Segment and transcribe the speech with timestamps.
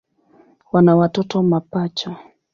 [0.71, 2.17] Wana watoto mapacha.